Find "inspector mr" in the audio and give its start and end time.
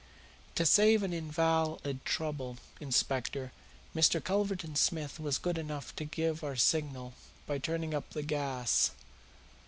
2.79-4.19